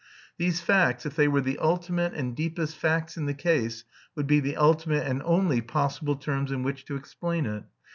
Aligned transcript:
These 0.39 0.61
facts, 0.61 1.05
if 1.05 1.15
they 1.15 1.27
were 1.27 1.41
the 1.41 1.59
ultimate 1.59 2.15
and 2.15 2.35
deepest 2.35 2.75
facts 2.75 3.17
in 3.17 3.27
the 3.27 3.35
case, 3.35 3.83
would 4.15 4.25
be 4.25 4.39
the 4.39 4.57
ultimate 4.57 5.05
and 5.05 5.21
only 5.23 5.61
possible 5.61 6.15
terms 6.15 6.51
in 6.51 6.63
which 6.63 6.85
to 6.85 6.95
explain 6.95 7.45
it. 7.45 7.65